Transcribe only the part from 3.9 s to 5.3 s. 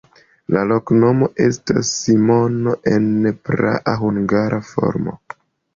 hungara formo.